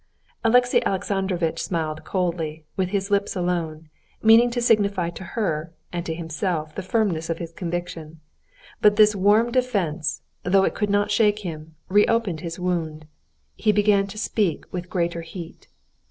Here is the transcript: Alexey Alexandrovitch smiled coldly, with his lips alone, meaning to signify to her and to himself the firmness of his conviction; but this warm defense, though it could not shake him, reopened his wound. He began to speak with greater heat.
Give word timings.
Alexey 0.43 0.83
Alexandrovitch 0.83 1.61
smiled 1.61 2.03
coldly, 2.03 2.65
with 2.75 2.89
his 2.89 3.11
lips 3.11 3.35
alone, 3.35 3.87
meaning 4.23 4.49
to 4.49 4.59
signify 4.59 5.11
to 5.11 5.23
her 5.23 5.73
and 5.93 6.07
to 6.07 6.15
himself 6.15 6.73
the 6.73 6.81
firmness 6.81 7.29
of 7.29 7.37
his 7.37 7.51
conviction; 7.51 8.19
but 8.81 8.95
this 8.95 9.15
warm 9.15 9.51
defense, 9.51 10.23
though 10.41 10.63
it 10.63 10.73
could 10.73 10.89
not 10.89 11.11
shake 11.11 11.41
him, 11.45 11.75
reopened 11.87 12.39
his 12.39 12.57
wound. 12.59 13.05
He 13.53 13.71
began 13.71 14.07
to 14.07 14.17
speak 14.17 14.65
with 14.73 14.89
greater 14.89 15.21
heat. 15.21 15.67